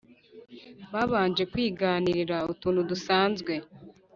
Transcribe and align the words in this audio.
babanje 0.93 1.43
kwiganirira 1.51 2.37
utuntu 2.51 2.81
dusanzwe 2.89 3.53